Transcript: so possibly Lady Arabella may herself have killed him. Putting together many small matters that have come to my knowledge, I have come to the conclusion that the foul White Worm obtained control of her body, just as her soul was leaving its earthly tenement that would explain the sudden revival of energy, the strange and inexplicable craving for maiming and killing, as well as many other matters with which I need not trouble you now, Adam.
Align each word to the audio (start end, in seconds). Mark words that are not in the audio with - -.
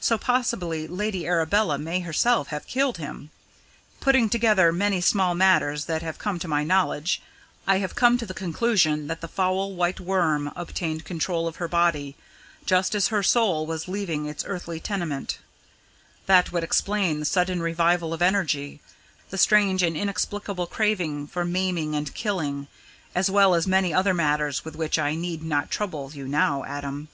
so 0.00 0.18
possibly 0.18 0.88
Lady 0.88 1.24
Arabella 1.24 1.78
may 1.78 2.00
herself 2.00 2.48
have 2.48 2.66
killed 2.66 2.98
him. 2.98 3.30
Putting 4.00 4.28
together 4.28 4.72
many 4.72 5.00
small 5.00 5.36
matters 5.36 5.84
that 5.84 6.02
have 6.02 6.18
come 6.18 6.40
to 6.40 6.48
my 6.48 6.64
knowledge, 6.64 7.22
I 7.64 7.78
have 7.78 7.94
come 7.94 8.18
to 8.18 8.26
the 8.26 8.34
conclusion 8.34 9.06
that 9.06 9.20
the 9.20 9.28
foul 9.28 9.76
White 9.76 10.00
Worm 10.00 10.50
obtained 10.56 11.04
control 11.04 11.46
of 11.46 11.62
her 11.62 11.68
body, 11.68 12.16
just 12.66 12.92
as 12.96 13.06
her 13.06 13.22
soul 13.22 13.66
was 13.66 13.86
leaving 13.86 14.26
its 14.26 14.42
earthly 14.48 14.80
tenement 14.80 15.38
that 16.26 16.50
would 16.50 16.64
explain 16.64 17.20
the 17.20 17.24
sudden 17.24 17.62
revival 17.62 18.12
of 18.12 18.20
energy, 18.20 18.80
the 19.30 19.38
strange 19.38 19.84
and 19.84 19.96
inexplicable 19.96 20.66
craving 20.66 21.28
for 21.28 21.44
maiming 21.44 21.94
and 21.94 22.14
killing, 22.16 22.66
as 23.14 23.30
well 23.30 23.54
as 23.54 23.68
many 23.68 23.94
other 23.94 24.12
matters 24.12 24.64
with 24.64 24.74
which 24.74 24.98
I 24.98 25.14
need 25.14 25.44
not 25.44 25.70
trouble 25.70 26.10
you 26.12 26.26
now, 26.26 26.64
Adam. 26.64 27.06